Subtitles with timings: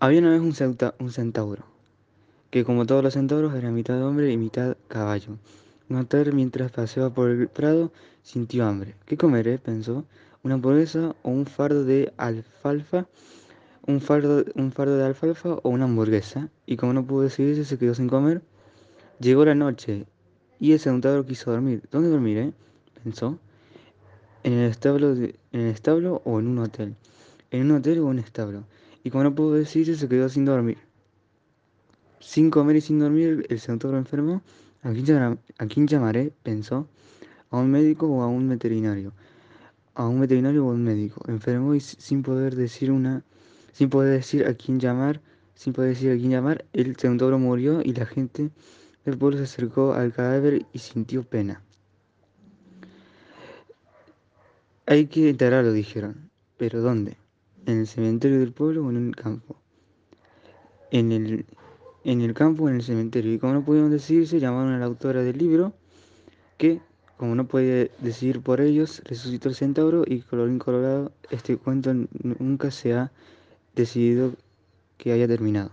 [0.00, 1.64] Había una vez un, ceuta- un centauro,
[2.50, 5.36] que como todos los centauros era mitad hombre y mitad caballo.
[5.90, 7.92] Una tarde, mientras paseaba por el prado,
[8.22, 8.94] sintió hambre.
[9.04, 9.58] ¿Qué comeré?
[9.58, 10.04] pensó.
[10.42, 13.06] ¿Una hamburguesa o un fardo de alfalfa?
[13.86, 16.48] ¿Un fardo, un fardo de alfalfa o una hamburguesa?
[16.64, 18.40] Y como no pudo decidirse, se quedó sin comer.
[19.18, 20.06] Llegó la noche
[20.58, 21.82] y el centauro quiso dormir.
[21.90, 22.54] ¿Dónde dormiré?
[23.02, 23.38] pensó.
[24.44, 26.94] ¿En el establo, de- en el establo o en un hotel?
[27.50, 28.64] ¿En un hotel o en un establo?
[29.02, 30.78] Y como no pudo decidirse, se quedó sin dormir.
[32.20, 34.42] Sin comer y sin dormir, el centauro enfermo.
[34.82, 36.32] ¿A quién, llamar- a quién llamaré?
[36.42, 36.88] pensó.
[37.50, 39.12] ¿A un médico o a un veterinario?
[39.94, 41.22] A un veterinario o a un médico.
[41.28, 43.24] Enfermó y sin poder decir una,
[43.72, 45.20] sin poder decir a quién llamar,
[45.54, 48.50] sin poder decir a quién llamar, el centauro murió y la gente
[49.04, 51.62] del pueblo se acercó al cadáver y sintió pena.
[54.86, 56.30] Hay que enterrarlo, dijeron.
[56.56, 57.16] ¿Pero dónde?
[57.66, 59.56] ¿En el cementerio del pueblo o en el campo?
[60.90, 61.46] En el,
[62.04, 63.32] en el campo o en el cementerio.
[63.32, 65.72] Y como no pudieron decidirse, llamaron a la autora del libro,
[66.58, 66.80] que,
[67.16, 72.70] como no podía decidir por ellos, resucitó el centauro y colorín colorado, este cuento nunca
[72.70, 73.12] se ha
[73.74, 74.32] decidido
[74.96, 75.70] que haya terminado.